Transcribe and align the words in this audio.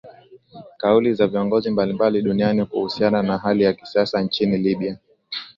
kauli 0.77 1.13
za 1.13 1.27
viongozi 1.27 1.69
mbalimbali 1.69 2.21
duniani 2.21 2.65
kuhusiana 2.65 3.21
na 3.23 3.37
hali 3.37 3.63
ya 3.63 3.73
kisiasa 3.73 4.21
nchini 4.21 4.57
libya 4.57 4.97